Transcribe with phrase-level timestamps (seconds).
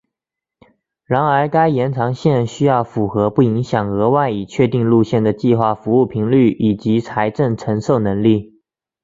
[1.05, 8.59] 然而该延长线需要符合不影响额外已确定路线的计划服务频率以及财政承受能力。